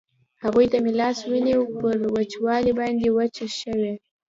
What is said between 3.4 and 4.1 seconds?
شوې.